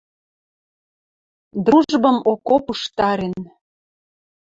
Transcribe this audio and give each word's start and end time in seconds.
Дружбым 1.65 2.17
окоп 2.31 2.65
уштарен. 2.71 3.35